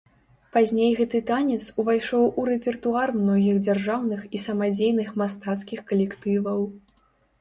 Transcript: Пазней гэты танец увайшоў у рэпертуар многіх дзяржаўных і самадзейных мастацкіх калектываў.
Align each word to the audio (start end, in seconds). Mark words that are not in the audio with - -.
Пазней 0.55 0.93
гэты 0.99 1.19
танец 1.31 1.59
увайшоў 1.83 2.23
у 2.43 2.47
рэпертуар 2.49 3.13
многіх 3.19 3.61
дзяржаўных 3.67 4.25
і 4.39 4.45
самадзейных 4.47 5.15
мастацкіх 5.23 5.79
калектываў. 5.93 6.59